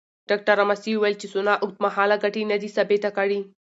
ډاکټره 0.29 0.63
ماسي 0.69 0.91
وویل 0.93 1.15
چې 1.21 1.27
سونا 1.33 1.53
اوږدمهاله 1.59 2.15
ګټې 2.23 2.41
ندي 2.51 2.69
ثابته 2.75 3.09
کړې. 3.17 3.39